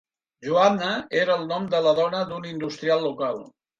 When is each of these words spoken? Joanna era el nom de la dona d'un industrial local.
Joanna 0.45 0.87
era 1.23 1.35
el 1.41 1.45
nom 1.51 1.67
de 1.75 1.81
la 1.89 1.93
dona 2.01 2.23
d'un 2.33 2.49
industrial 2.53 3.07
local. 3.09 3.43